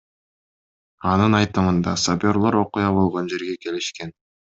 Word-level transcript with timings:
Анын 1.09 1.37
айтымында, 1.39 1.93
сапёрлор 2.05 2.57
окуя 2.63 2.89
болгон 2.97 3.29
жерге 3.35 3.59
келишкен. 3.67 4.17